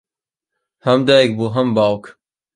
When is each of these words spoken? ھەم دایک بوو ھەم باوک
ھەم 0.85 0.99
دایک 1.07 1.29
بوو 1.37 1.47
ھەم 1.55 1.67
باوک 1.75 2.03